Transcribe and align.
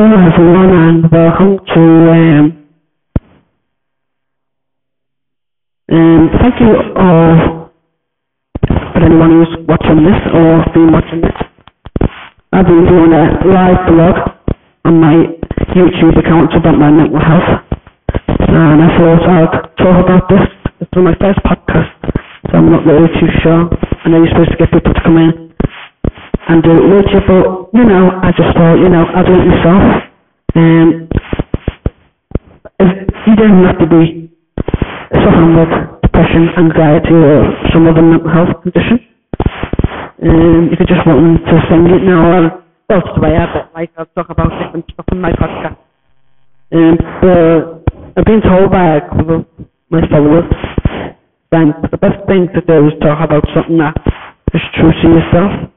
Hello 0.00 0.16
everyone 0.16 0.72
and 0.72 1.12
welcome 1.12 1.58
to 1.76 1.82
um, 2.08 2.66
um 5.92 6.30
thank 6.40 6.56
you 6.58 6.72
all 6.96 7.68
for 8.64 9.04
anyone 9.04 9.30
who's 9.30 9.52
watching 9.68 10.00
this 10.00 10.16
or 10.32 10.64
been 10.72 10.90
watching 10.90 11.20
this. 11.20 11.36
I've 12.50 12.64
been 12.64 12.86
doing 12.86 13.12
a 13.12 13.44
live 13.44 13.86
blog 13.92 14.16
on 14.86 15.00
my 15.02 15.36
YouTube 15.76 16.16
account 16.16 16.54
about 16.56 16.78
my 16.78 16.90
mental 16.90 17.20
health 17.20 17.60
and 18.48 18.80
I 18.82 18.96
thought 18.96 19.28
I'd 19.28 19.76
talk 19.76 20.02
about 20.02 20.30
this. 20.30 20.48
It's 20.80 20.90
my 20.96 21.14
first 21.20 21.40
podcast 21.44 21.92
so 22.48 22.56
I'm 22.56 22.72
not 22.72 22.86
really 22.86 23.08
too 23.20 23.28
sure. 23.42 23.68
I 24.02 24.08
know 24.08 24.24
you're 24.24 24.28
supposed 24.28 24.52
to 24.52 24.56
get 24.56 24.72
people 24.72 24.94
to 24.94 25.00
come 25.04 25.18
in 25.18 25.49
and 26.50 26.62
do 26.62 26.70
it 26.74 26.86
with 26.90 27.06
you 27.14 27.20
but 27.30 27.70
you 27.78 27.84
know 27.84 28.10
I 28.22 28.32
just 28.34 28.56
thought 28.56 28.74
you 28.74 28.88
know 28.88 29.04
I'll 29.14 29.24
do 29.24 29.34
it 29.34 29.46
myself. 29.46 30.10
Um, 30.56 31.08
you 33.26 33.36
don't 33.36 33.64
have 33.64 33.78
to 33.78 33.86
be 33.86 34.30
suffering 35.14 35.54
with 35.54 36.02
depression, 36.02 36.48
anxiety, 36.58 37.14
or 37.14 37.54
some 37.72 37.86
other 37.86 38.02
mental 38.02 38.30
health 38.30 38.62
condition. 38.62 38.98
Um, 40.22 40.70
if 40.72 40.80
you 40.80 40.86
just 40.86 41.06
want 41.06 41.22
them 41.22 41.38
to 41.38 41.54
sing 41.70 41.86
it 41.86 42.02
now, 42.02 42.26
or 42.26 42.64
that's 42.88 43.06
the 43.14 43.20
way 43.20 43.36
I 43.36 43.68
like 43.74 43.92
I'll 43.96 44.06
talk 44.16 44.30
about 44.30 44.50
different 44.50 44.84
stuff 44.92 45.06
in 45.12 45.20
my 45.20 45.32
podcast. 45.32 45.78
Um, 46.72 46.96
but 47.22 47.86
I've 48.16 48.24
been 48.24 48.42
told 48.42 48.70
by 48.70 48.96
a 48.96 49.00
couple 49.08 49.36
of 49.36 49.46
my 49.90 50.00
followers 50.08 50.50
that 51.52 51.90
the 51.90 51.98
best 51.98 52.26
thing 52.26 52.48
to 52.54 52.60
do 52.60 52.88
is 52.88 52.94
talk 53.00 53.22
about 53.22 53.44
something 53.54 53.78
that 53.78 53.96
is 54.52 54.62
true 54.74 54.92
to 54.92 55.08
yourself. 55.08 55.70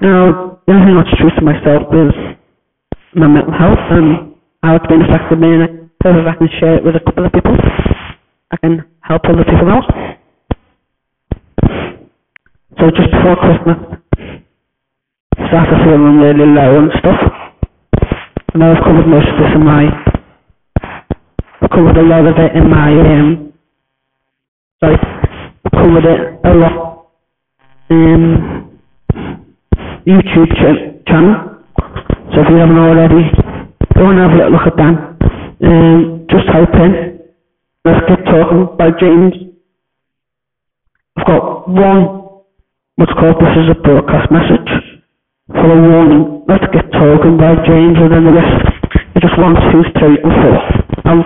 Now, 0.00 0.60
the 0.66 0.72
only 0.74 0.86
thing 0.86 0.96
that's 0.96 1.16
true 1.18 1.30
to 1.30 1.42
myself 1.42 1.82
is 1.90 2.14
my 3.14 3.26
mental 3.26 3.52
health 3.52 3.82
and 3.90 4.34
how 4.62 4.76
it's 4.76 4.86
been 4.86 5.02
affecting 5.02 5.40
me 5.40 5.54
and 5.54 5.90
if 6.04 6.26
I 6.26 6.34
can 6.38 6.48
share 6.60 6.76
it 6.76 6.84
with 6.84 6.94
a 6.94 7.00
couple 7.00 7.26
of 7.26 7.32
people, 7.32 7.56
I 8.52 8.56
can 8.62 8.86
help 9.00 9.22
other 9.24 9.42
people 9.42 9.68
out. 9.68 9.84
So 12.78 12.90
just 12.94 13.10
before 13.10 13.36
Christmas, 13.42 13.98
I 15.36 15.48
started 15.48 15.82
feeling 15.82 16.18
really 16.18 16.46
low 16.46 16.78
and 16.78 16.92
stuff. 17.00 17.20
And 18.54 18.62
I've 18.62 18.82
covered 18.84 19.08
most 19.08 19.26
of 19.26 19.38
this 19.38 19.52
in 19.54 19.64
my, 19.64 19.90
I've 21.60 21.70
covered 21.70 21.96
a 21.96 22.02
lot 22.02 22.24
of 22.24 22.38
it 22.38 22.54
in 22.54 22.70
my, 22.70 22.92
um, 22.94 23.52
sorry, 24.78 24.96
I've 25.64 25.72
covered 25.72 26.04
it 26.04 26.40
a 26.44 26.54
lot 26.54 27.08
in 27.90 28.57
YouTube 30.06 30.50
ch- 30.54 31.06
channel. 31.08 31.64
So 32.34 32.40
if 32.42 32.48
you 32.50 32.56
haven't 32.56 32.78
already, 32.78 33.30
go 33.94 34.10
and 34.10 34.18
have 34.18 34.32
a 34.32 34.36
little 34.36 34.52
look 34.52 34.66
at 34.66 34.76
that. 34.76 35.18
Um, 35.64 36.26
just 36.30 36.46
type 36.46 36.74
in 36.74 37.18
Let's 37.84 38.06
Get 38.06 38.24
Talking 38.26 38.76
by 38.76 38.90
James. 39.00 39.34
I've 41.16 41.26
got 41.26 41.68
one, 41.68 42.44
what's 42.96 43.12
called 43.14 43.40
This 43.40 43.56
is 43.64 43.70
a 43.70 43.74
Broadcast 43.74 44.30
Message, 44.30 44.70
for 45.48 45.66
a 45.72 45.80
warning. 45.80 46.44
Let's 46.46 46.64
Get 46.72 46.92
Talking 46.92 47.36
by 47.36 47.56
James, 47.66 47.98
and 47.98 48.12
then 48.12 48.24
the 48.24 48.32
rest 48.32 48.66
are 49.16 49.20
just 49.20 49.38
one, 49.38 49.54
two, 49.72 49.82
three, 49.98 50.18
and 50.22 50.32
four. 50.42 50.58
And 51.10 51.24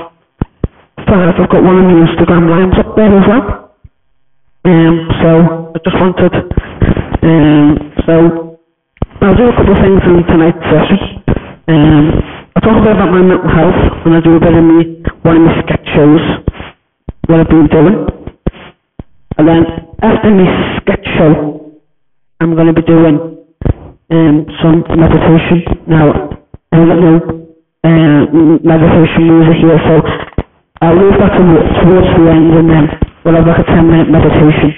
five, 1.07 1.35
I've 1.37 1.51
got 1.51 1.63
one 1.63 1.79
of 1.79 1.87
the 1.91 1.99
Instagram 2.07 2.49
lines 2.49 2.79
up 2.79 2.97
there 2.97 3.19
as 3.19 3.27
well. 3.27 3.77
Um, 4.65 5.09
so 5.21 5.73
I 5.75 5.79
just 5.85 5.97
wanted, 6.01 6.35
um, 7.23 7.93
so 8.07 8.52
I'll 9.23 9.37
do 9.37 9.47
a 9.47 9.55
couple 9.55 9.71
of 9.71 9.79
things 9.79 10.03
in 10.03 10.25
tonight's 10.27 10.59
session. 10.67 10.99
Um, 11.69 12.11
I'll 12.57 12.63
talk 12.63 12.75
a 12.75 12.83
bit 12.83 12.91
about 12.91 13.11
my 13.15 13.23
mental 13.23 13.49
health, 13.55 13.79
and 14.05 14.15
I'll 14.15 14.21
do 14.21 14.35
a 14.35 14.41
bit 14.41 14.53
of 14.53 14.65
me, 14.65 14.99
one 15.23 15.37
of 15.37 15.43
my 15.43 15.63
sketch 15.63 15.87
shows, 15.95 16.21
what 17.31 17.39
I've 17.39 17.49
been 17.49 17.69
doing. 17.69 18.07
And 19.39 19.47
then 19.47 19.63
after 20.03 20.29
my 20.35 20.77
sketch 20.83 21.07
show, 21.17 21.71
I'm 22.41 22.57
going 22.57 22.67
to 22.67 22.73
be 22.75 22.83
doing 22.83 23.47
um, 24.11 24.47
some 24.61 24.83
meditation. 24.91 25.63
Now, 25.87 26.35
I 26.73 26.77
don't 26.79 27.01
know 27.01 27.47
uh, 27.85 28.27
meditation 28.59 29.23
music 29.39 29.63
here, 29.63 29.79
so 29.87 30.03
I'll 30.83 30.99
leave 30.99 31.15
that 31.23 31.39
to, 31.39 31.45
towards 31.79 32.11
the 32.19 32.27
end, 32.27 32.59
and 32.59 32.69
then 32.69 32.89
we'll 33.25 33.37
have 33.37 33.47
like 33.47 33.61
a 33.61 33.65
10 33.71 33.87
minute 33.87 34.11
meditation. 34.11 34.75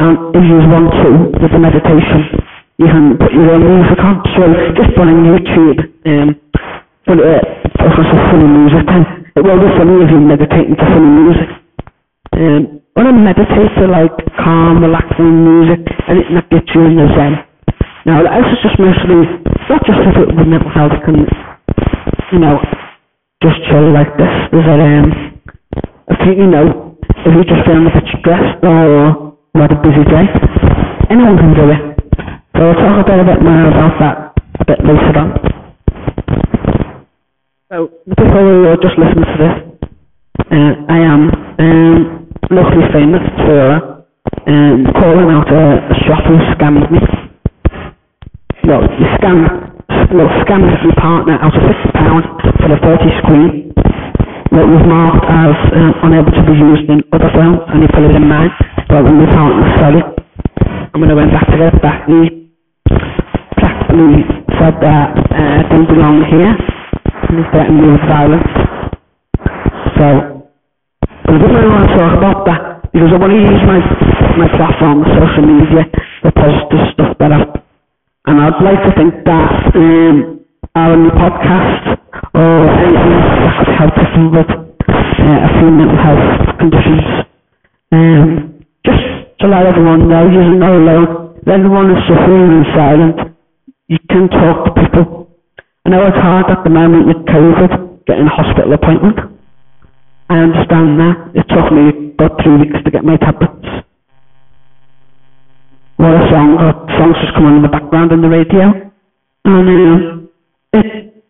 And 0.00 0.34
if 0.34 0.42
you 0.42 0.58
want 0.66 0.90
to, 0.90 1.38
with 1.38 1.52
the 1.52 1.58
meditation, 1.60 2.50
you 2.78 2.86
can 2.86 3.16
put 3.18 3.32
your 3.32 3.52
own 3.52 3.62
music 3.62 3.98
on. 4.00 4.22
So 4.36 4.42
just 4.76 4.90
put 4.96 5.08
on 5.08 5.20
YouTube, 5.26 5.78
um, 6.06 6.28
put 7.06 7.18
it, 7.20 7.44
focus 7.78 8.06
on 8.08 8.20
funny 8.30 8.48
music, 8.48 8.84
and 8.88 9.04
it 9.36 9.42
will 9.42 9.60
be 9.60 9.70
funny 9.76 9.94
if 10.04 10.10
you're 10.10 10.20
meditating 10.20 10.76
to 10.76 10.84
funny 10.92 11.12
music. 11.20 11.48
Um, 12.32 12.80
when 12.94 13.06
I 13.06 13.12
meditate 13.12 13.72
to 13.78 13.86
like 13.86 14.12
calm, 14.40 14.82
relaxing 14.82 15.44
music, 15.44 15.80
anything 16.08 16.34
that 16.36 16.48
gets 16.50 16.68
you 16.74 16.84
in 16.84 16.96
the 16.96 17.08
zen. 17.16 17.44
Now, 18.04 18.22
the 18.22 18.28
is 18.28 18.58
just 18.62 18.78
mostly, 18.78 19.30
not 19.70 19.84
just 19.86 20.00
if 20.00 20.16
it 20.16 20.34
with 20.34 20.48
mental 20.48 20.70
health 20.70 20.92
can, 21.04 21.22
you 22.32 22.38
know, 22.38 22.58
just 23.42 23.56
chill 23.70 23.92
like 23.92 24.16
this. 24.18 24.32
Is 24.52 24.64
that, 24.66 24.80
um, 24.80 25.40
I 26.10 26.16
think, 26.24 26.38
you 26.38 26.48
know, 26.48 26.98
if 27.24 27.32
you're 27.32 27.44
just 27.44 27.64
feeling 27.64 27.86
a 27.86 27.94
bit 27.94 28.04
stressed 28.18 28.64
or 28.64 29.38
had 29.54 29.72
a 29.72 29.80
busy 29.80 30.04
day, 30.04 30.26
anyone 31.10 31.38
can 31.38 31.54
do 31.54 31.70
it. 31.70 31.91
So 32.54 32.60
we'll 32.60 32.74
talk 32.74 33.00
a 33.00 33.04
bit, 33.08 33.26
bit 33.26 33.42
more 33.42 33.66
about 33.68 33.96
that 34.00 34.16
a 34.60 34.64
bit 34.68 34.84
later 34.84 35.16
on. 35.16 35.30
So 37.72 37.88
before 38.04 38.44
we 38.44 38.68
uh, 38.68 38.76
just 38.76 38.98
listen 39.00 39.24
to 39.24 39.36
this, 39.40 39.56
uh, 40.52 40.72
I 40.92 40.98
am 41.00 41.32
um, 41.58 42.28
locally 42.50 42.84
famous 42.92 43.24
for 43.48 44.04
um, 44.46 44.84
calling 45.00 45.32
out 45.32 45.48
a, 45.48 45.80
a 45.80 45.96
shop 46.04 46.28
who 46.28 46.36
scammed 46.52 46.92
me. 46.92 47.00
Well, 48.68 48.84
he 49.00 49.04
scammed, 49.16 49.48
well, 50.12 50.28
scammed 50.44 50.76
my 50.84 50.94
partner 51.00 51.40
out 51.40 51.56
of 51.56 51.62
£50 51.62 52.04
for 52.60 52.68
a 52.68 52.78
30 52.84 53.16
screen 53.24 53.72
that 54.52 54.68
was 54.68 54.84
marked 54.84 55.24
as 55.24 55.56
uh, 55.72 56.04
unable 56.04 56.32
to 56.32 56.44
be 56.44 56.52
used 56.52 56.84
in 56.84 57.00
other 57.16 57.32
phones 57.32 57.64
and 57.72 57.80
he 57.80 57.88
put 57.88 58.04
it 58.04 58.14
in 58.14 58.28
mine, 58.28 58.50
but 58.88 59.04
when 59.04 59.26
partner 59.32 59.64
said 59.80 59.94
it, 59.96 60.11
and 60.92 61.00
when 61.00 61.10
I 61.10 61.14
went 61.14 61.32
back 61.32 61.46
to 61.48 61.56
it 61.66 61.82
back, 61.82 62.06
he 62.06 62.50
practically 63.56 64.24
said 64.58 64.74
that 64.82 65.16
uh, 65.16 65.58
I 65.58 65.62
don't 65.70 65.88
belong 65.88 66.24
here 66.28 66.52
and 66.52 67.34
he 67.38 67.44
threatened 67.50 67.80
me 67.80 67.88
with 67.92 68.04
violence. 68.06 68.50
So, 69.96 70.06
but 71.24 71.34
I 71.34 71.38
didn't 71.38 71.54
really 71.54 71.72
want 71.72 71.88
to 71.88 71.94
talk 71.96 72.12
about 72.18 72.46
that 72.46 72.92
because 72.92 73.10
I 73.12 73.16
want 73.16 73.32
to 73.32 73.40
use 73.40 73.62
my, 73.64 73.80
my 74.36 74.48
platform, 74.56 75.04
social 75.16 75.44
media, 75.48 75.88
for 76.20 76.30
positive 76.32 76.92
stuff 76.92 77.16
that 77.18 77.32
I've, 77.32 77.48
and 78.26 78.40
I'd 78.40 78.62
like 78.62 78.82
to 78.84 78.92
think 78.94 79.24
that 79.24 79.72
um, 79.74 80.44
our 80.74 80.96
new 80.96 81.10
podcast 81.10 81.98
or 82.34 82.68
anything 82.68 83.16
that 83.42 83.64
could 83.64 83.74
help 83.74 83.94
people 83.96 84.30
with 84.30 84.50
uh, 84.50 85.46
a 85.46 85.48
few 85.58 85.70
mental 85.70 85.96
health 85.96 86.58
conditions. 86.58 87.02
Um, 87.92 88.51
to 89.42 89.48
let 89.48 89.66
everyone 89.66 90.08
know 90.08 90.30
you're 90.30 90.54
not 90.54 90.72
alone. 90.72 91.42
Everyone 91.46 91.90
is 91.90 91.98
suffering 92.06 92.62
in 92.62 92.64
silence 92.74 93.32
you 93.92 93.98
can 94.08 94.26
talk 94.28 94.64
to 94.64 94.72
people. 94.72 95.28
I 95.84 95.90
know 95.90 96.06
it's 96.06 96.16
hard 96.16 96.48
at 96.48 96.64
the 96.64 96.70
moment 96.70 97.06
with 97.06 97.26
COVID, 97.28 98.06
getting 98.06 98.24
a 98.24 98.30
hospital 98.32 98.72
appointment. 98.72 99.18
I 100.30 100.38
understand 100.38 100.98
that. 101.00 101.16
It 101.34 101.44
took 101.52 101.68
me 101.68 102.14
about 102.16 102.40
three 102.42 102.56
weeks 102.56 102.80
to 102.84 102.90
get 102.90 103.04
my 103.04 103.18
tablets. 103.18 103.68
What 105.96 106.14
a 106.16 106.30
song, 106.32 106.56
a 106.56 106.72
songs 106.96 107.16
just 107.20 107.34
come 107.34 107.44
on 107.44 107.56
in 107.56 107.62
the 107.62 107.68
background 107.68 108.12
on 108.12 108.22
the 108.22 108.30
radio. 108.30 108.90
And 109.44 109.68
um, 109.68 110.28
it, 110.72 111.24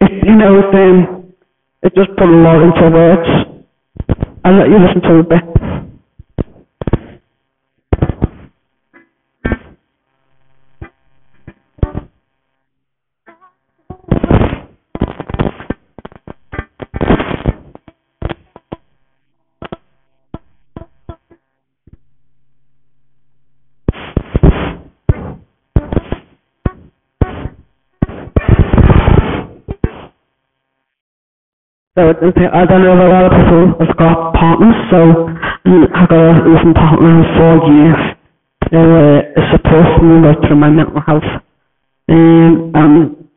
it, 0.00 0.12
you 0.24 0.36
know, 0.36 0.58
it, 0.60 0.70
um, 0.70 1.34
it 1.82 1.94
just 1.96 2.10
put 2.16 2.28
a 2.28 2.38
lot 2.46 2.62
into 2.62 2.90
words. 2.94 3.28
I'll 4.44 4.54
let 4.54 4.68
you 4.68 4.78
listen 4.78 5.02
to 5.02 5.18
it 5.18 5.20
a 5.20 5.28
bit. 5.28 5.63
So 31.96 32.10
I 32.10 32.66
don't 32.66 32.82
know 32.82 32.90
a 32.90 33.06
lot 33.06 33.30
of 33.30 33.32
people 33.38 33.86
have 33.86 33.96
got 33.96 34.34
partners, 34.34 34.74
so 34.90 35.30
I've 35.30 36.08
got 36.10 36.42
a 36.42 36.42
recent 36.42 36.74
partner 36.74 37.06
in 37.06 37.22
four 37.38 37.54
years. 37.70 38.00
They 38.72 38.82
were 38.82 39.22
supporting 39.52 40.02
me 40.02 40.26
right 40.26 40.38
through 40.42 40.56
my 40.56 40.70
mental 40.70 41.00
health. 41.06 41.22
Um, 42.08 42.72
and 42.74 43.28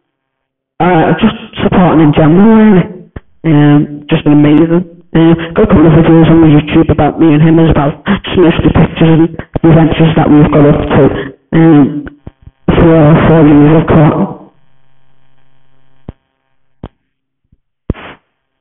uh, 0.80 1.14
just 1.22 1.36
supporting 1.62 2.10
in 2.10 2.14
general, 2.18 2.58
really. 2.58 3.12
Um, 3.46 4.08
just 4.10 4.24
been 4.24 4.34
amazing. 4.34 5.06
Uh, 5.14 5.38
got 5.54 5.66
a 5.66 5.68
couple 5.70 5.86
of 5.86 5.94
videos 5.94 6.26
on 6.26 6.42
YouTube 6.50 6.90
about 6.90 7.20
me 7.20 7.34
and 7.36 7.44
him 7.44 7.60
as 7.60 7.70
well. 7.76 8.02
Just 8.26 8.42
mostly 8.42 8.74
pictures 8.74 9.22
and 9.22 9.38
adventures 9.70 10.16
that 10.18 10.26
we've 10.34 10.50
got 10.50 10.66
up 10.66 10.82
to 10.98 11.04
um, 11.54 12.10
for 12.74 13.28
four 13.30 13.46
years 13.46 13.82
of 13.84 13.88
court. 13.88 14.37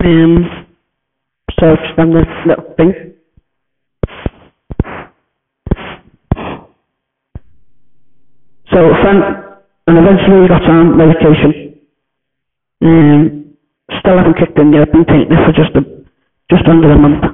Um, 0.06 0.66
so 1.58 1.74
just 1.74 1.98
on 1.98 2.14
this 2.14 2.28
little 2.46 2.74
thing. 2.76 2.92
So 8.70 8.94
friend, 9.02 9.22
and 9.88 9.98
eventually 9.98 10.46
got 10.46 10.62
on 10.70 10.96
medication. 10.96 11.80
Um, 12.82 13.56
still 13.98 14.16
haven't 14.16 14.38
kicked 14.38 14.56
in 14.60 14.72
yet. 14.72 14.82
I've 14.82 14.92
been 14.92 15.04
taking 15.06 15.32
it 15.32 15.44
for 15.44 15.52
just 15.52 15.74
a, 15.74 16.04
just 16.50 16.68
under 16.68 16.92
a 16.92 16.98
month. 16.98 17.24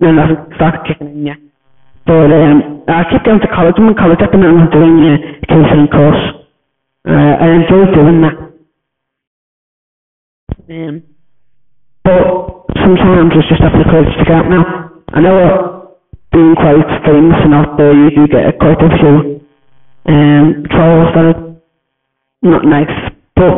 And 0.00 0.18
I 0.18 0.26
haven't 0.28 0.54
started 0.54 0.80
kicking 0.86 1.08
in 1.08 1.26
yet. 1.26 1.36
But 2.06 2.32
um, 2.32 2.84
I 2.88 3.04
keep 3.10 3.22
going 3.24 3.40
to 3.40 3.48
college. 3.48 3.74
I'm 3.76 3.88
in 3.88 3.94
college 3.96 4.22
at 4.22 4.32
the 4.32 4.38
moment. 4.38 4.72
Doing 4.72 4.98
a 5.00 5.14
uh, 5.14 5.18
counselling 5.46 5.88
course. 5.88 6.32
Uh, 7.06 7.36
I 7.38 7.48
enjoy 7.50 7.92
doing 7.92 8.22
that. 8.22 8.34
Um, 10.70 11.15
but 12.06 12.70
sometimes 12.86 13.34
it's 13.34 13.48
just 13.48 13.60
having 13.60 13.82
the 13.82 13.90
courage 13.90 14.14
to 14.16 14.24
get 14.24 14.46
now. 14.46 15.02
I 15.10 15.20
know 15.20 15.98
being 16.30 16.54
quite 16.54 16.86
famous 17.04 17.34
and 17.42 17.52
out 17.52 17.76
there, 17.76 17.92
you 17.92 18.10
do 18.14 18.28
get 18.28 18.58
quite 18.60 18.78
a 18.78 18.90
few 18.98 19.42
um, 20.06 20.62
trolls 20.70 21.10
that 21.18 21.26
are 21.34 21.56
not 22.42 22.64
nice, 22.64 23.10
but 23.34 23.54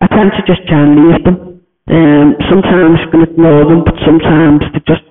I 0.00 0.06
tend 0.10 0.32
to 0.34 0.42
just 0.46 0.66
try 0.66 0.82
and 0.82 0.98
leave 0.98 1.22
them. 1.24 1.62
Um, 1.86 2.34
sometimes 2.50 2.98
you 3.04 3.10
can 3.10 3.22
ignore 3.22 3.64
them, 3.64 3.84
but 3.84 3.94
sometimes 4.04 4.62
they 4.72 4.80
just 4.86 5.02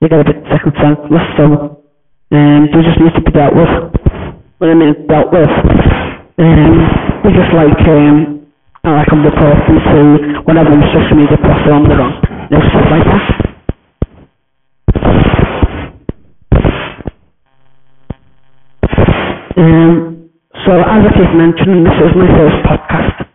they 0.00 0.08
get 0.08 0.20
a 0.20 0.24
bit 0.24 0.40
second 0.48 0.72
senseless, 0.80 1.26
so 1.36 1.84
um, 2.32 2.68
they 2.72 2.80
just 2.80 3.00
need 3.00 3.12
to 3.12 3.20
be 3.20 3.32
dealt 3.32 3.54
with. 3.54 3.68
What 4.56 4.70
I 4.70 4.74
mean 4.74 5.06
dealt 5.06 5.32
with, 5.32 5.52
um, 6.38 6.72
they 7.24 7.32
just 7.32 7.52
like 7.52 7.80
um, 7.88 8.39
I 8.82 8.92
like 8.96 9.12
I'm 9.12 9.22
reporting 9.22 9.76
to 9.76 10.40
whatever 10.48 10.72
social 10.88 11.16
media 11.16 11.36
platform 11.36 11.84
they're 11.84 12.00
on, 12.00 12.16
you 12.48 12.56
know, 12.56 12.64
stuff 12.64 12.88
like 12.88 13.04
that. 13.04 13.24
Um, 19.60 20.30
so 20.64 20.80
as 20.80 21.04
I 21.04 21.10
keep 21.12 21.28
mentioning, 21.36 21.84
this 21.84 21.92
is 21.92 22.16
my 22.16 22.24
first 22.40 22.56
podcast. 22.64 23.28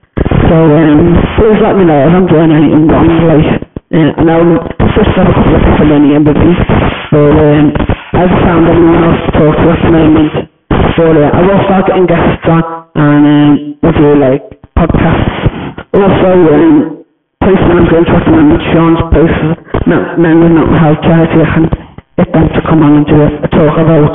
So 0.49 0.57
um, 0.65 1.13
please 1.37 1.61
let 1.61 1.77
me 1.77 1.85
know 1.85 2.09
if 2.09 2.13
I'm 2.17 2.25
doing 2.25 2.49
anything 2.49 2.87
wrong. 2.89 3.05
Like, 3.29 3.61
uh, 3.93 4.17
I 4.17 4.23
know 4.25 4.65
this 4.81 4.97
is 4.97 5.07
sort 5.13 5.29
of 5.29 5.37
a 5.37 5.61
couple 5.61 5.77
of 5.77 5.89
many 5.93 6.15
entities, 6.15 6.57
but 7.13 7.37
um, 7.37 7.69
I 8.17 8.25
haven't 8.25 8.41
found 8.41 8.65
anyone 8.65 9.03
else 9.03 9.21
to 9.29 9.31
talk 9.37 9.55
to 9.61 9.69
at 9.69 9.81
the 9.85 9.91
moment. 9.93 10.49
So 10.97 11.03
uh, 11.05 11.29
I 11.37 11.41
will 11.45 11.61
start 11.69 11.85
getting 11.85 12.07
guests 12.07 12.49
on 12.49 12.89
and 12.95 13.25
um, 13.29 13.79
we'll 13.83 13.93
do 13.93 14.19
like. 14.19 14.54
Also, 15.95 16.29
um, 16.53 17.05
manager 17.41 17.97
interested 17.97 18.35
in 18.35 18.59
Sean's 18.73 19.01
place, 19.11 19.39
men 20.19 20.39
with 20.43 20.51
mental 20.53 20.77
health 20.77 20.99
charity. 21.01 21.41
I 21.41 21.49
can 21.55 21.65
get 22.17 22.33
them 22.33 22.49
to 22.49 22.61
come 22.69 22.83
on 22.83 22.97
and 22.97 23.07
do 23.07 23.15
a, 23.15 23.27
a 23.41 23.49
talk 23.49 23.79
about 23.79 24.13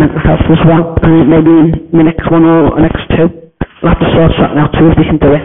mental 0.00 0.20
health 0.24 0.46
as 0.50 0.58
well. 0.66 0.96
And 1.04 1.30
maybe 1.30 1.50
in 1.92 1.98
the 1.98 2.04
next 2.04 2.30
one 2.32 2.44
or 2.44 2.74
the 2.76 2.82
next 2.82 3.04
two, 3.14 3.28
I'll 3.84 3.90
have 3.90 4.00
to 4.00 4.08
sort 4.16 4.32
something 4.40 4.58
out 4.58 4.72
too 4.74 4.88
if 4.90 4.98
we 4.98 5.04
can 5.04 5.18
do 5.18 5.32
it. 5.34 5.44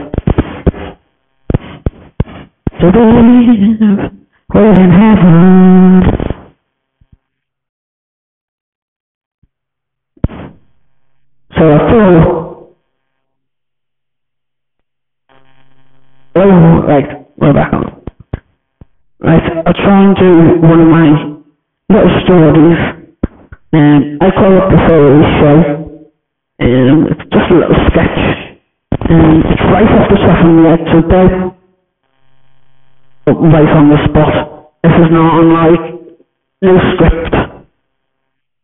Believe 2.82 4.12
we're 4.56 4.74
in 4.74 4.92
heaven. 4.92 6.04
So 11.58 11.64
I 11.66 11.80
thought, 11.92 12.41
oh, 16.36 16.82
right, 16.88 17.28
we're 17.38 17.54
back 17.54 17.74
on. 17.74 18.02
Right, 19.20 19.44
I'll 19.66 19.74
try 19.74 20.04
and 20.04 20.16
do 20.16 20.68
one 20.68 20.82
of 20.82 20.88
my 20.88 21.38
little 21.90 22.22
stories 22.26 23.02
um, 23.74 24.18
I 24.20 24.32
call 24.32 24.52
it 24.52 24.68
the 24.70 24.78
Foley 24.86 25.24
Show. 25.40 25.56
Um, 26.60 27.08
it's 27.08 27.24
just 27.32 27.52
a 27.52 27.56
little 27.56 27.80
sketch. 27.88 28.20
Um, 29.10 29.44
it's 29.48 29.62
right 29.72 29.88
off 29.88 30.10
the 30.10 30.18
top 30.18 30.44
of 30.44 30.52
my 30.52 30.70
head, 30.70 30.80
so 30.92 31.02
don't 31.08 31.56
right 33.54 33.70
on 33.70 33.90
the 33.90 33.98
spot. 34.10 34.74
This 34.84 34.92
is 34.92 35.08
not 35.10 35.40
unlike 35.40 36.04
no 36.62 36.78
script. 36.94 37.36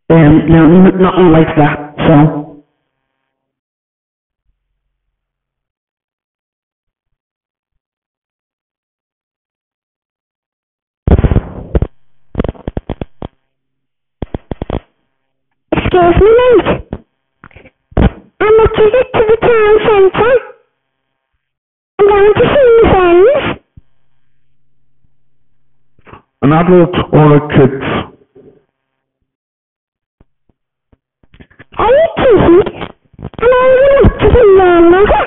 Um, 0.09 0.49
no, 0.49 0.67
nothing 0.67 1.31
like 1.31 1.55
that. 1.55 1.95
So 2.05 2.46
Excuse 15.97 16.21
me, 16.21 16.29
mate. 16.37 16.69
How 18.39 18.51
much 18.57 18.77
is 18.77 18.93
it 19.01 19.07
to 19.13 19.21
the 19.29 19.37
town 19.41 19.75
centre? 19.87 20.35
I'm 21.99 22.05
going 22.07 22.33
to 22.37 22.45
see 22.53 22.67
my 22.69 22.91
friends. 22.91 23.43
An 26.43 26.51
adult 26.53 26.95
or 27.11 27.27
a 27.37 27.39
kid? 27.49 27.73
Are 31.79 31.89
you 31.89 32.07
kidding? 32.17 32.61
Am 33.41 33.49
I 33.49 33.59
old 33.65 33.81
enough 33.89 34.13
to 34.21 34.27
be 34.29 34.37
your 34.37 34.81
mother? 34.91 35.23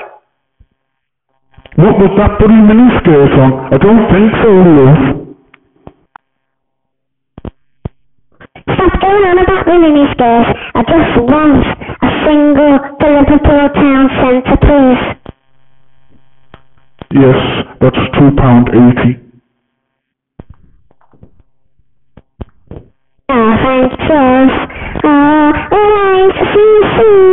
What 1.75 1.95
was 1.99 2.11
that 2.17 2.31
bloody 2.39 2.61
miniskirt 2.63 3.33
on? 3.43 3.51
I 3.73 3.77
don't 3.77 4.03
think 4.07 4.31
so, 4.41 4.49
love. 4.79 5.03
Stop 8.73 8.93
going 9.01 9.23
on 9.27 9.37
about 9.43 9.65
the 9.65 9.71
miniskirt. 9.71 10.60
A 11.33 12.09
single 12.25 12.77
for 12.99 13.09
Liverpool 13.09 13.69
town 13.73 14.09
centre, 14.19 14.57
please. 14.59 15.03
Yes, 17.13 17.39
that's 17.79 18.01
two 18.19 18.31
pound 18.35 18.67
eighty. 18.69 19.17
Oh, 23.29 23.51
thanks, 23.63 23.95
love. 24.09 24.49
Oh, 25.03 25.07
uh, 25.07 25.51
alright, 25.73 26.35
see 26.53 26.59
you 26.59 26.83
soon. 26.97 27.30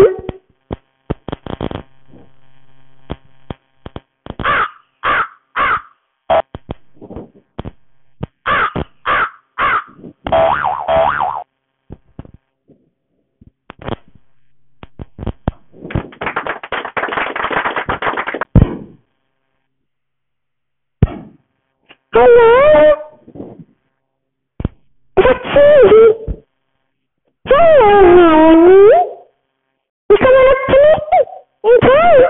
Hello? 22.21 22.95
Is 25.19 25.25
that 25.25 25.41
Susie? 25.55 26.43
Hello, 27.47 27.93
Melanie. 28.17 28.91
You 30.11 30.17
coming 30.19 30.49
up 30.51 30.61
to 30.67 30.77
me? 30.83 30.95
In 31.63 31.77
town? 31.87 32.21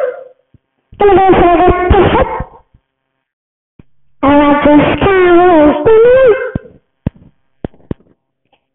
Gonna 1.01 1.15
go 1.17 1.27
for 1.41 1.53
a 1.57 1.89
piss 1.89 2.13
up? 2.21 2.29
I 4.25 4.29
like 4.37 4.63
this 4.67 4.85
didn't 5.01 6.35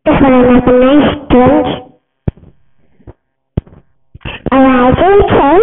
Just 0.07 0.21
wanna 0.23 0.41
have 0.49 0.67
a 0.67 0.77
nice 0.81 1.13
drink. 1.29 1.67
Alright, 4.51 4.97
okay. 4.97 5.59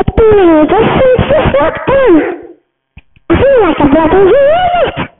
It's 0.00 0.12
been 0.16 0.38
ages 0.58 0.88
since 0.98 1.22
this 1.30 1.46
lockdown. 1.54 2.46
I 3.30 3.34
feel 3.36 3.62
like 3.62 3.78
a 3.80 3.88
bloody 3.90 4.22
idiot. 4.28 5.10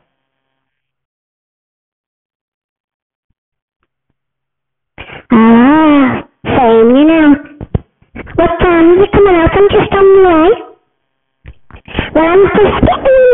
Ah, 5.33 6.29
same, 6.45 6.97
you 6.97 7.05
know. 7.05 7.35
What 8.37 8.53
time 8.61 8.91
are 8.91 8.97
you 8.97 9.07
coming 9.13 9.35
out? 9.37 9.51
I'm 9.53 9.69
just 9.71 9.93
on 9.93 10.07
the 10.07 10.29
way. 10.29 10.51
Getting 12.17 12.45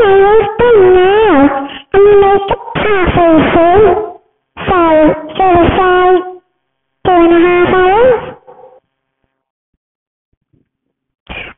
my 0.01 0.13
nails 0.19 0.49
done 0.59 0.95
now, 0.95 1.69
and 1.95 2.05
the 2.07 2.15
makeup 2.23 2.63
halfway 2.77 3.37
through. 3.53 4.21
So, 4.67 4.81
shall 5.37 5.55
we 5.57 5.67
say 5.79 6.07
two 7.07 7.13
and 7.13 7.33
a 7.33 7.41
half 7.47 7.75
hours? 7.75 8.39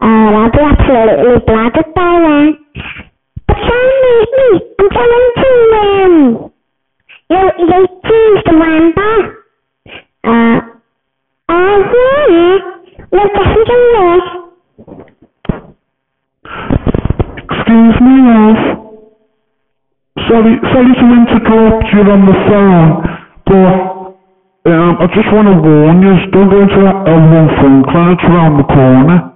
Oh, 0.02 0.06
I'll 0.06 0.50
be 0.52 0.58
absolutely 0.60 1.40
bladdered 1.46 1.94
by 1.94 2.20
then. 2.24 2.58
But 3.48 3.56
Sam, 3.56 3.88
mate, 4.02 4.32
me, 4.38 4.60
I'm 4.80 4.88
going 4.90 5.32
to, 5.36 6.52
you 7.30 7.42
you 7.58 7.88
choose 8.06 8.42
the 8.46 8.54
one. 8.58 8.94
Uh, 10.24 10.60
oh, 11.50 11.78
yeah. 11.94 12.58
We'll 13.12 13.28
definitely 13.28 13.64
do 13.66 13.78
this. 13.96 14.24
Excuse 17.66 18.00
me, 18.02 18.14
love. 18.28 18.92
Sorry, 20.28 20.56
sorry 20.73 20.94
to 20.94 21.06
interrupt 21.16 21.87
you 21.94 22.00
on 22.02 22.26
the 22.26 22.38
phone, 22.49 23.02
but 23.47 24.71
um, 24.73 24.97
I 25.00 25.06
just 25.14 25.33
want 25.33 25.49
to 25.49 25.56
warn 25.61 26.02
you, 26.02 26.30
don't 26.33 26.50
go 26.50 26.61
to 26.66 26.80
that 26.85 27.09
Elmo 27.09 27.49
phone 27.61 27.85
clinic 27.85 28.21
around 28.25 28.59
the 28.59 28.64
corner. 28.64 29.33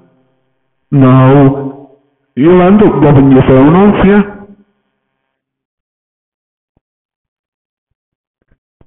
No, 0.92 2.00
you'll 2.36 2.62
end 2.62 2.82
up 2.82 2.94
robbing 3.02 3.32
your 3.32 3.42
phone 3.42 3.74
off 3.76 4.06
you. 4.06 4.18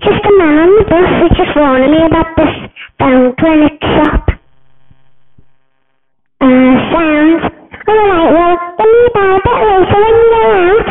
Just 0.00 0.24
a 0.26 0.32
man 0.38 0.58
on 0.58 0.70
the 0.76 0.84
bus 0.90 1.10
was 1.22 1.32
just 1.38 1.56
warning 1.56 1.90
me 1.92 2.04
about 2.06 2.36
this 2.36 2.54
phone 2.98 3.34
clinic 3.40 3.80
shop. 3.80 4.28
Uh, 6.40 6.74
sounds. 6.92 7.44
Alright, 7.88 8.32
well, 8.34 8.56
give 8.76 8.90
me 8.92 9.00
a 9.06 9.12
bell 9.14 9.36
a 9.36 9.40
bit 9.40 9.58
later 9.64 10.00
when 10.04 10.14
you 10.20 10.26
go 10.32 10.42
out. 10.52 10.83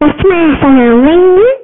That's 0.00 0.20
my 0.24 0.58
phone 0.62 0.78
ringing. 1.04 1.55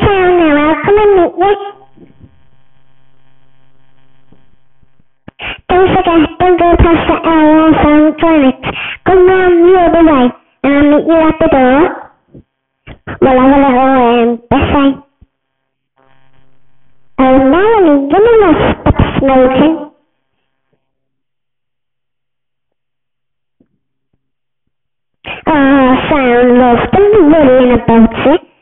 Town 0.00 0.38
now. 0.38 0.56
I'll 0.68 0.84
come 0.84 0.98
and 0.98 1.12
meet 1.16 1.34
you. 1.38 1.74
Don't 5.68 5.88
forget, 5.94 6.38
don't 6.38 6.58
go 6.58 6.76
past 6.76 7.02
the 7.08 7.16
LA 7.24 7.82
phone 7.82 8.14
clinic. 8.20 8.58
Come 9.06 9.26
round 9.26 9.56
the 9.64 9.74
other 9.80 10.04
way, 10.04 10.24
and 10.64 10.74
I'll 10.74 10.90
meet 10.90 11.06
you 11.06 11.18
at 11.28 11.36
the 11.40 11.48
door. 11.48 12.04
We'll 13.20 13.40
have 13.40 13.52
a 13.52 13.60
little 13.60 13.80
um, 13.80 14.42
buffet. 14.50 15.04
Oh, 17.18 17.38
Melanie, 17.38 18.08
you 18.10 18.20
must 18.40 18.80
stop 18.80 18.98
smoking. 19.18 19.90
Oh, 25.46 25.94
sound 26.10 26.58
love, 26.58 26.78
don't 26.92 27.12
be 27.12 27.20
worrying 27.32 27.72
about 27.72 28.34
it. 28.34 28.53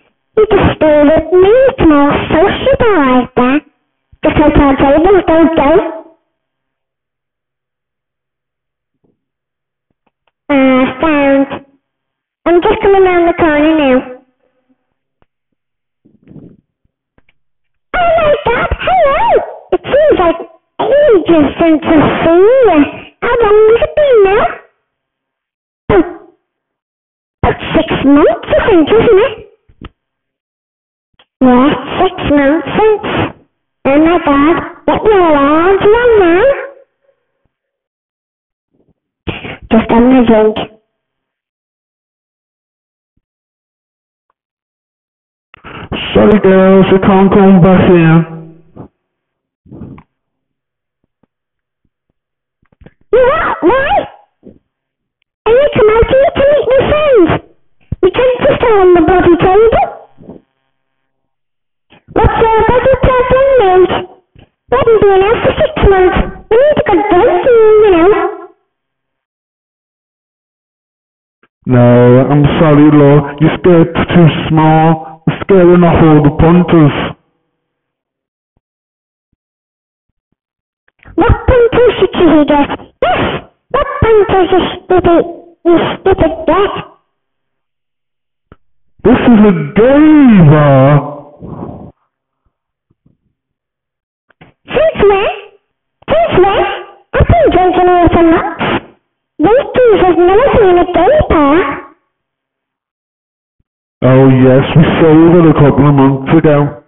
Just 0.52 0.76
stay 0.76 1.00
with 1.08 1.32
me, 1.32 1.54
like 1.80 3.34
that. 3.36 3.60
Just 4.22 4.36
like 4.38 4.58
our 4.60 4.76
tables 4.76 5.24
don't 5.26 5.56
go. 5.56 5.70
Ah, 10.50 10.84
sound. 11.00 11.46
I'm 12.44 12.60
just 12.60 12.82
coming 12.82 13.02
around 13.02 13.28
the 13.28 13.34
corner 13.38 13.78
now. 13.78 14.22
Oh 17.96 18.10
my 18.18 18.34
god, 18.44 18.68
hello! 18.84 19.24
It 19.72 19.80
seems 19.88 20.18
like 20.20 20.40
ages 20.82 21.46
since 21.60 21.82
I've 21.82 22.26
seen 22.26 22.44
you. 22.44 22.84
How 23.22 23.36
long 23.40 23.58
has 23.72 23.88
it 23.88 23.96
been 23.96 24.24
now? 24.24 24.44
Oh, 25.92 26.04
about 27.42 27.60
six 27.74 27.88
months, 28.04 28.48
I 28.52 28.68
think, 28.68 28.88
isn't 28.90 29.18
it? 29.18 29.41
Yes, 31.42 31.74
six 32.00 32.14
months 32.30 32.68
since. 32.78 33.08
Oh 33.84 33.98
my 33.98 34.18
god, 34.24 34.56
get 34.86 35.04
your 35.04 35.32
large 35.32 35.82
one 35.82 36.20
now. 36.20 36.44
Just 39.72 39.90
having 39.90 40.12
a 40.18 40.26
drink. 40.26 40.56
Sorry, 46.14 46.40
girls, 46.42 46.86
you 46.92 46.98
can't 47.00 47.32
come 47.32 47.62
back 47.62 47.90
in. 47.90 48.58
You 53.12 53.20
what? 53.30 53.56
Why? 53.62 53.90
And 55.46 55.56
you 55.56 55.68
come 55.74 55.90
out 55.90 56.06
here 56.08 56.30
to 56.36 56.44
meet 56.52 56.68
my 56.70 56.80
friends. 56.90 57.42
We 58.02 58.10
can't 58.12 58.40
just 58.46 58.60
go 58.62 58.68
on 58.80 58.94
the 58.94 59.02
bloody 59.06 59.36
table. 59.42 59.81
I'm 72.30 72.44
sorry, 72.60 72.88
love. 72.92 73.36
Your 73.40 73.50
skirt's 73.58 74.00
too 74.14 74.28
small. 74.48 75.22
Scaring 75.42 75.82
off 75.82 76.02
all 76.02 76.22
the 76.22 76.34
punters. 76.38 76.96
What 81.14 81.32
punters 81.46 81.92
should 81.98 82.14
you 82.14 82.44
get? 82.44 82.68
Yes! 83.02 83.50
What 83.70 83.86
punters, 84.02 84.48
you 84.52 84.60
stupid, 84.84 85.24
you 85.64 85.78
stupid 86.00 86.32
get? 86.46 86.72
This 89.04 89.18
is 89.18 89.40
a 89.42 89.54
game. 89.74 90.22
Since? 94.66 95.02
Since? 96.08 96.42
I've 97.14 97.26
been 97.28 97.46
drinking 97.52 97.88
here 97.88 98.08
for 98.12 98.22
months. 98.22 98.64
These 99.38 99.66
two 99.74 99.90
have 100.02 100.18
never 100.18 100.46
seen 100.56 100.78
a 100.78 100.86
gay 100.92 101.18
bar. 101.28 101.81
Oh 104.04 104.28
yes, 104.28 104.64
we 104.74 104.82
sold 105.00 105.34
it 105.36 105.50
a 105.50 105.54
couple 105.54 105.88
of 105.88 105.94
months 105.94 106.32
ago. 106.36 106.82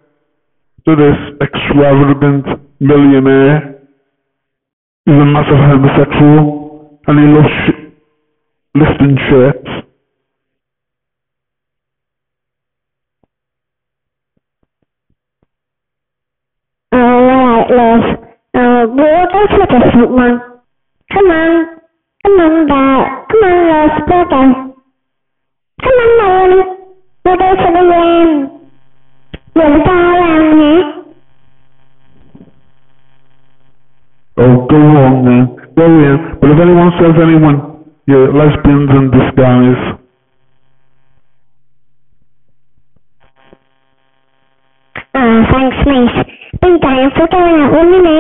To 0.86 0.96
this 0.96 1.16
extravagant 1.40 2.44
millionaire. 2.80 3.82
He's 5.06 5.14
a 5.14 5.24
massive 5.24 5.58
homosexual. 5.58 7.00
And 7.06 7.18
he 7.20 7.26
loves 7.26 7.48
sh- 7.48 7.92
lifting 8.74 9.16
shirts. 9.30 9.68
Alright, 16.92 17.70
love. 17.70 18.04
Uh, 18.54 18.86
we'll 18.90 19.26
go 19.30 19.46
to 19.46 19.62
a 19.62 19.80
different 19.84 20.10
one. 20.10 20.40
Come 21.12 21.30
on. 21.30 21.66
Come 22.24 22.40
on, 22.40 22.66
Dad. 22.66 23.26
Come 23.30 23.42
on, 23.44 23.68
love. 23.70 24.08
Go. 24.08 24.24
Come 24.30 24.63
To. 27.90 28.60
Oh, 34.36 34.66
go 34.68 34.76
on 34.76 35.24
then. 35.24 35.56
Go 35.76 35.86
worrying. 35.86 36.38
But 36.40 36.50
if 36.50 36.58
anyone 36.60 36.90
says 37.00 37.14
anyone, 37.22 37.84
you're 38.06 38.32
lesbians 38.32 38.90
in 38.90 39.10
disguise. 39.10 40.00
Oh, 45.14 45.44
thanks, 45.52 45.76
mate. 45.86 46.26
Been 46.60 46.80
dying 46.80 47.10
for 47.16 47.28
going 47.28 47.60
out 47.60 47.72
with 47.72 48.02
me, 48.02 48.18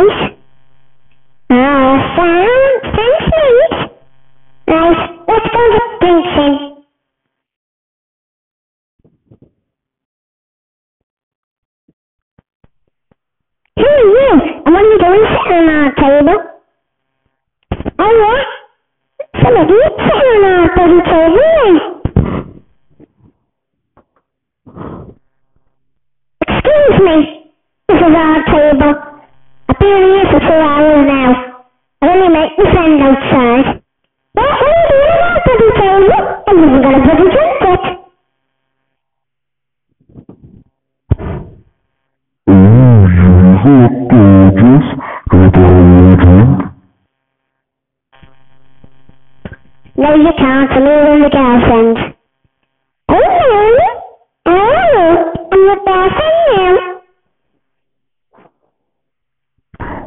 Sam, 2.16 2.80
thanks, 2.82 3.26
mate. 3.34 3.90
Right, 4.68 5.00
let's 5.28 5.48
go 5.52 5.62
drinks 6.00 6.34
in. 6.38 6.54
Who 13.76 13.84
are 13.84 14.06
you? 14.08 14.30
And 14.64 14.74
what 14.74 14.84
are 14.84 14.90
you 14.90 14.98
doing 14.98 15.24
sitting 15.44 15.68
on 15.68 15.68
our 15.68 15.92
table? 15.94 16.38
Oh, 17.98 18.12
yeah? 18.22 18.42
Our 19.56 19.64
bloody 19.66 21.00
table, 21.06 21.38
then. 21.38 21.74
Excuse 26.42 26.98
me, 26.98 27.16
this 27.86 27.98
is 27.98 28.14
our 28.16 28.44
table. 28.50 28.94
I've 29.68 29.78
been 29.78 30.02
here 30.10 30.26
for 30.32 30.40
two 30.40 30.58
hours 30.58 31.06
now. 31.06 31.30
I 32.02 32.04
only 32.08 32.28
make 32.34 32.58
my 32.58 32.64
friend 32.72 33.02
outside. 33.02 33.82
What, 34.32 34.50
are 34.50 34.58
you 34.58 34.82
doing 34.90 35.22
our 35.22 35.38
bloody 35.46 35.70
table? 35.78 36.10
I 36.10 36.50
haven't 36.50 36.82
got 36.82 36.94
a 36.94 37.02
bloody 37.04 37.28
drink 37.30 37.63
No, 50.14 50.20
you 50.20 50.32
can't. 50.38 50.70
I'm 50.70 50.84
here 50.84 51.10
with 51.10 51.22
my 51.22 51.28
girlfriend. 51.28 51.98
Hello. 53.08 53.78
Hello. 54.46 55.32
I'm 55.50 55.60
your 55.64 55.78
girlfriend 55.84 56.38
now. 56.54 56.74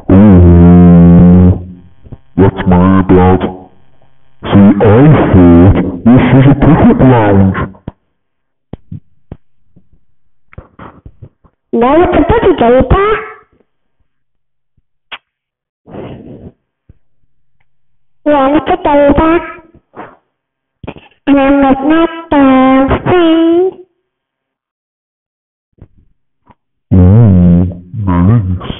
Oh, 0.08 1.60
what's 2.36 2.62
my 2.66 3.02
bad? 3.02 3.40
See, 4.44 4.70
I 4.80 4.96
thought 5.34 5.76
this 6.06 6.24
was 6.32 6.46
a 6.46 6.54
pickup 6.54 7.00
lounge. 7.00 7.58
No, 11.74 11.88
it's 12.02 12.16
a 12.16 12.22
bloody 12.28 12.52
gay 12.58 12.80
bar. 12.88 13.14
Yeah, 18.24 18.56
it's 18.56 18.70
a 18.72 18.76
gay 18.82 19.08
bar. 19.18 19.58
And 21.28 21.38
I'm 21.38 21.60
with 21.60 21.78
my 21.90 22.97
Ooh, 23.10 23.86
nice. 27.94 28.72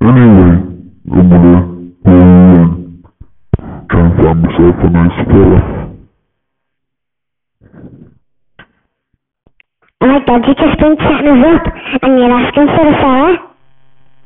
Anyway, 0.00 0.54
I'm 1.12 1.28
gonna 1.30 1.52
go 2.04 2.12
and 2.12 3.04
try 3.90 4.00
and 4.00 4.12
find 4.16 4.38
myself 4.42 4.76
a 4.78 4.88
nice 4.90 5.18
fella. 5.26 5.60
My 10.00 10.18
god, 10.24 10.42
you've 10.46 10.56
just 10.56 10.78
been 10.78 10.96
setting 10.98 11.28
us 11.28 11.42
up 11.54 11.64
and 12.02 12.12
you're 12.18 12.32
asking 12.32 12.68
for 12.68 12.86
a 12.86 12.92
fella. 13.00 13.30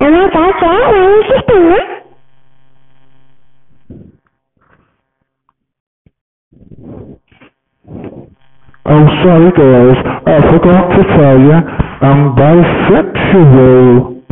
Oh 0.02 0.11
my 0.11 0.29
god, 0.33 0.55
yeah, 0.61 0.69
why 0.69 0.75
have 0.87 1.25
you 1.29 1.40
done 1.49 1.67
that? 1.71 1.87
Oh, 8.87 9.07
sorry 9.22 9.52
girls, 9.52 9.96
I 10.26 10.40
forgot 10.50 10.88
to 10.96 11.02
tell 11.16 11.38
you, 11.38 11.52
I'm 11.52 12.35
bisexual. 12.35 14.22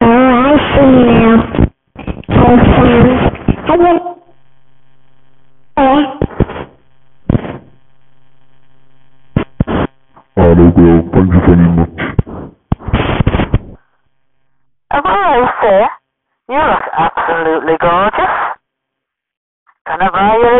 Oh, 0.00 0.06
I 0.06 0.56
see 0.74 0.90
now. 1.06 1.36
Hello 10.36 10.66
girl, 10.72 11.00
thank 11.12 11.28
you 11.32 11.40
very 11.46 11.68
much. 11.68 12.00
Hello, 14.90 15.46
sir. 15.62 15.88
You 16.48 16.58
look 16.58 16.86
absolutely 16.98 17.76
gorgeous. 17.80 18.13
Can 19.98 20.10
I 20.12 20.53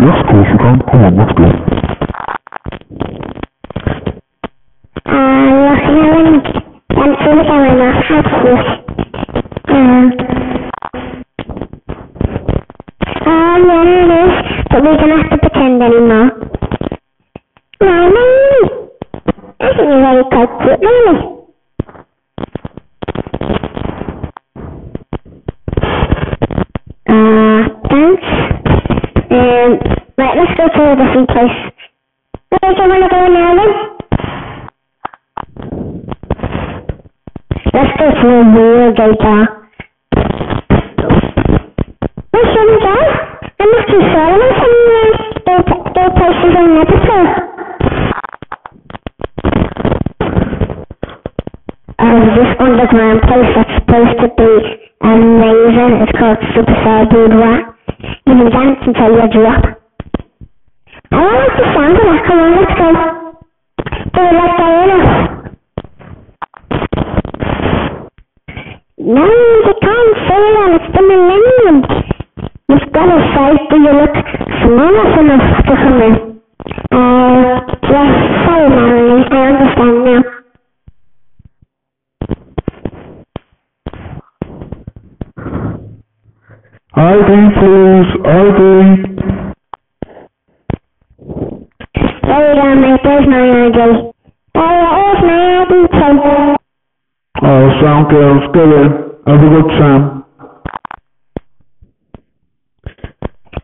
Yes, 0.00 0.16
of 0.20 0.26
course 0.28 0.48
you 0.50 0.58
can. 0.58 0.80
Come 0.90 1.04
on, 1.04 1.16
let's 1.18 1.32
go. 1.36 1.44
look, 5.68 5.82
you 5.88 6.02
know, 6.02 6.40
when 6.96 7.10
I'm 7.10 7.16
sort 7.20 7.38
of 7.38 7.46
going 7.46 7.80
off 7.84 8.04
houses. 8.08 8.64
Yeah, 9.68 10.08
it 13.84 14.10
is. 14.20 14.34
But 14.70 14.80
we 14.82 14.96
don't 14.96 15.20
have 15.20 15.30
to 15.30 15.38
pretend 15.38 15.82
anymore. 15.82 16.30
No, 17.82 18.10
to 30.90 30.94
a 30.94 31.06
different 31.06 31.28
place. 31.30 31.58
Where 32.50 32.74
do 32.74 32.82
you 32.82 32.88
want 32.90 33.02
to 33.02 33.10
go 33.14 33.20
now 33.30 33.50
then? 33.54 33.72
Let's 37.74 37.92
go 37.98 38.06
to 38.10 38.26
a 38.26 38.42
real 38.50 38.90
bar. 39.22 39.42
Where 42.30 42.46
shall 42.50 42.66
we 42.66 42.76
go? 42.82 42.96
Not 43.60 43.86
too 43.86 44.02
sure. 44.02 44.30
I'm 44.34 44.42
some 44.58 44.76
uh, 44.90 45.14
gay, 45.46 45.60
gay 45.94 46.10
places 46.18 46.52
I've 46.58 46.70
never 46.74 46.98
been. 47.06 47.26
Oh, 52.02 52.18
this 52.34 52.50
underground 52.58 53.20
place 53.28 53.50
that's 53.54 53.74
supposed 53.78 54.16
to 54.18 54.28
be 54.34 54.52
amazing. 55.02 55.92
It's 56.02 56.14
called 56.18 56.40
Super 56.54 56.76
Fair 56.82 57.06
Boudoir. 57.06 57.78
You 58.26 58.34
can 58.34 58.50
dance 58.50 58.82
until 58.86 59.12
you 59.12 59.28
drop. 59.30 59.79
I 61.20 61.22
don't 61.22 61.36
like 61.36 61.56
the 61.58 61.64
sound 61.74 61.92
of 61.92 62.04
that. 62.08 62.24
Come 62.26 62.40
on, 62.40 62.50
let's 62.56 62.74
go. 62.80 62.88
Do 64.14 64.20
it 64.24 64.34
like 64.40 64.56
Diana. 64.56 64.98
can't 69.84 70.16
say 70.28 70.42
that. 70.56 70.70
It's 70.80 70.88
the 70.96 71.02
millennium. 71.02 71.76
I. 72.70 72.80
ID, 86.96 87.30
please. 87.56 88.10
ID. 88.26 88.60
There 92.22 92.54
you 92.54 92.62
go, 92.62 92.74
mate. 92.80 92.99
There's 93.10 93.26
my 93.26 93.42
ID. 93.42 93.74
There 94.54 94.70
it 95.58 95.70
is, 95.74 95.90
my 95.98 96.14
ID. 96.14 96.56
Oh, 97.42 97.66
sound 97.82 98.06
girls, 98.08 98.46
go 98.54 98.62
in. 98.62 98.88
Have 99.26 99.42
a 99.42 99.50
good 99.50 99.68
time. 99.82 100.02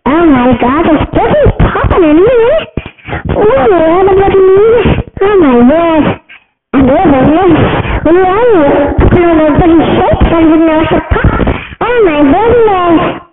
Oh 0.05 0.25
my 0.27 0.51
god, 0.59 0.85
it's 0.91 1.07
bloody 1.15 1.47
popping 1.63 2.05
in 2.11 2.19
here. 2.27 2.59
Oh, 3.39 3.63
yeah, 3.71 4.03
the 4.03 4.15
bloody 4.19 4.43
music. 4.51 5.15
Oh 5.23 5.39
my 5.39 5.55
word. 5.63 6.05
And 6.73 6.91
over 6.91 7.23
here, 7.31 7.51
who 8.03 8.13
are 8.27 8.47
you? 8.51 8.67
Looking 8.99 9.31
at 9.31 9.39
the 9.39 9.51
bloody 9.63 9.79
shapes 9.95 10.27
I 10.27 10.43
didn't 10.43 10.67
know 10.67 10.83
I 10.83 10.99
pop. 11.15 11.31
Oh 11.83 11.97
my 12.03 12.19
goodness. 12.35 13.26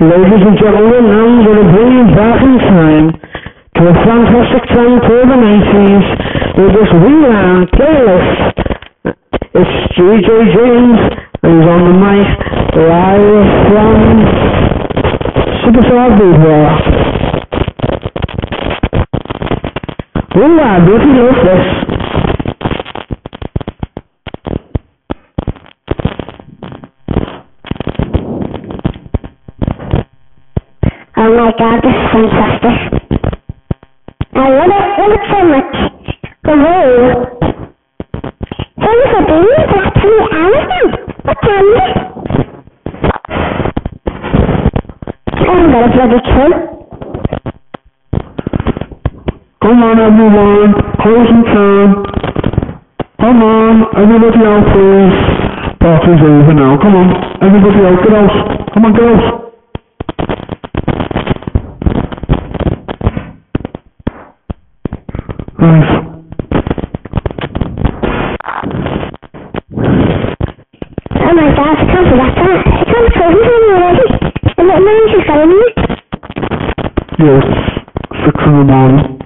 Ladies 0.00 0.46
and 0.46 0.56
gentlemen, 0.56 1.10
I'm 1.10 1.42
going 1.42 1.58
to 1.58 1.72
bring 1.74 1.90
you 1.90 2.06
back 2.14 2.38
in 2.38 2.54
time 2.70 3.10
to 3.74 3.82
a 3.82 3.94
fantastic 4.06 4.62
time 4.70 5.00
called 5.02 5.26
the 5.26 5.34
90s 5.34 6.06
with 6.54 6.70
this 6.70 6.90
rewound 7.02 7.66
playlist. 7.74 8.38
It's 9.58 9.74
J.J. 9.98 10.54
James 10.54 11.00
and 11.42 11.50
he's 11.50 11.66
on 11.66 11.82
the 11.82 11.98
mic 11.98 12.30
live 12.78 13.42
from 13.74 13.98
Superstar 15.66 16.14
Boudoir. 16.16 16.70
Ooh, 20.38 20.60
I 20.62 20.76
really 20.78 21.12
love 21.18 21.42
this. 21.42 21.97
My 31.48 31.56
god, 31.56 31.80
this 31.80 31.96
is 31.96 32.08
fantastic. 32.12 32.76
I 34.34 34.48
love 34.52 34.68
it, 34.68 34.84
love 35.00 35.12
it 35.16 35.24
so 35.32 35.40
much. 35.48 35.74
Woohoo. 36.44 36.92
Things 38.76 39.10
are 39.16 39.24
being 39.24 39.64
actually 39.80 40.24
hours 40.28 40.64
now. 40.68 40.86
What 41.24 41.38
time 41.40 41.68
is 41.72 41.80
it? 41.80 41.96
I 45.24 45.44
haven't 45.48 45.72
got 45.72 45.84
a 45.84 45.90
bloody 45.96 46.20
clue. 46.28 46.54
Come 49.62 49.82
on, 49.88 49.96
everyone. 50.04 50.70
Closing 51.00 51.44
time. 51.48 51.92
Come 53.20 53.42
on, 53.42 53.88
everybody 53.96 54.44
out, 54.44 54.64
please. 54.76 55.16
Party's 55.80 56.20
over 56.28 56.52
now. 56.52 56.76
Come 56.76 56.94
on, 56.94 57.08
everybody 57.40 57.80
out. 57.88 58.04
Get 58.04 58.12
out. 58.12 58.74
Come 58.74 58.84
on, 58.84 58.92
get 58.92 59.04
out. 59.04 59.47
Right. 65.60 65.90
Oh 71.10 71.32
my 71.34 71.50
god, 71.56 71.74
I 71.74 71.84
can't 71.90 72.06
believe 72.08 72.34
that. 72.38 72.62
I 72.62 72.86
can't 72.86 73.10
close 73.10 73.42
time 73.42 73.66
already. 73.74 74.06
And 74.56 74.66
what 74.68 74.78
money's 74.78 75.10
just 75.10 75.26
got 75.26 75.42
in 75.42 75.50
here? 75.50 75.72
Yes. 77.18 77.42
Six 78.22 78.38
in 78.46 78.52
the 78.54 78.64
morning. 78.70 79.18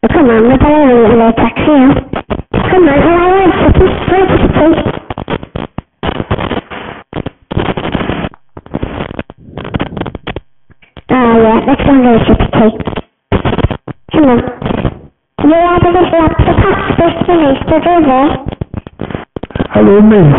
Oh, 0.00 0.08
come 0.08 0.28
on, 0.30 0.40
we 0.48 0.56
better 0.56 0.88
leave 0.88 1.04
a 1.04 1.12
little 1.12 1.32
taxi 1.36 1.68
now. 1.68 1.92
Come 2.70 2.88
on, 2.88 2.96
allow 2.96 3.28
me 3.28 3.44
a 3.44 3.52
second. 3.60 3.92
Wait 4.08 4.24
a 4.24 4.36
second. 4.40 4.74
Oh 11.10 11.32
yeah, 11.44 11.60
let's 11.68 11.82
go 11.84 11.90
and 11.92 12.00
get 12.02 12.16
a 12.16 12.24
sip 12.24 12.40
of 12.40 12.48
tea. 12.56 12.72
Come 14.12 14.28
on. 14.28 14.40
You're 15.44 15.62
out 15.62 15.86
of 15.86 15.92
this 15.94 16.10
lap, 16.12 16.32
the 16.38 16.52
past 16.58 17.16
the 17.54 17.80
river. 17.80 18.24
Hello, 19.72 20.00
miss. 20.02 20.36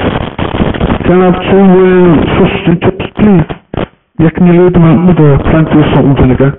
Can 1.06 1.22
I 1.22 1.26
have 1.26 1.40
two 1.50 1.58
uh, 1.58 2.14
sausage 2.38 2.80
chips, 2.84 3.06
please? 3.18 3.48
Yeah, 4.20 4.30
can 4.36 4.46
you 4.48 4.54
leave 4.64 4.74
them 4.74 4.84
out 4.84 5.08
with 5.08 5.18
uh, 5.18 5.38
plenty 5.50 5.80
of 5.80 5.86
salt 5.94 6.06
and 6.06 6.16
vinegar? 6.18 6.52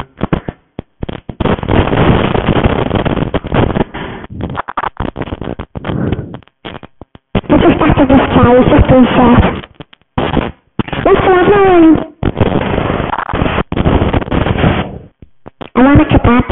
I 7.34 7.54
just 7.62 7.78
after 7.80 8.06
this 8.06 8.24
guy, 8.34 8.50
he's 8.58 8.68
just 8.70 8.86
been 8.90 9.04
shot. 9.14 9.42
What's 11.04 11.20
the 11.20 11.30
matter, 11.30 11.60
Aaron? 11.62 11.86
I 15.74 15.78
want 15.82 16.00
a 16.00 16.04
kebab. 16.10 16.44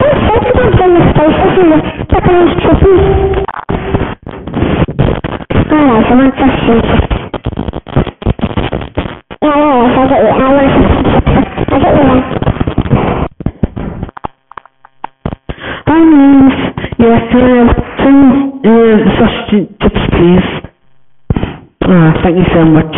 Don't 0.00 0.18
say 0.24 0.36
kebabs 0.44 0.80
in 0.80 0.90
the 0.96 1.02
spaces 1.12 1.56
and 1.60 1.70
the 1.72 1.78
Japanese 2.10 2.54
chicken. 2.62 2.96
Alright, 5.72 6.06
I 6.06 6.14
want 6.16 6.34
sausage. 6.36 6.90
Yeah, 9.42 9.50
alright, 9.50 9.96
I'll 9.96 10.08
get 10.08 10.20
you, 10.22 10.30
I 10.30 10.48
want 10.52 10.70
sausage. 10.76 11.48
I'll 11.68 11.80
get 11.80 11.92
you 11.96 12.04
one. 12.06 12.22
Hi, 15.86 15.98
miss. 16.02 16.56
Yes, 16.98 17.20
can 17.30 17.42
I 17.42 17.48
have 17.56 17.72
two 18.00 18.20
uh, 18.66 18.96
sausage 19.16 19.52
and 19.52 19.66
chips, 19.80 20.02
please? 20.10 20.48
Ah, 21.86 22.12
thank 22.24 22.36
you 22.38 22.44
so 22.54 22.64
much. 22.64 22.96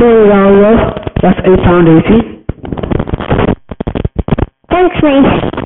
Are, 0.00 0.52
love. 0.52 0.94
That's 1.22 1.40
eight 1.46 1.64
pound 1.64 1.88
eighty. 1.88 2.44
Thanks, 4.70 4.96
mate. 5.02 5.57